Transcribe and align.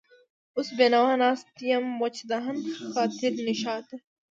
وس 0.57 0.69
بېنوا 0.77 1.13
ناست 1.21 1.49
يم 1.69 1.85
وچ 2.01 2.17
دهن، 2.29 2.57
خاطر 2.91 3.31
ناشاده 3.45 3.95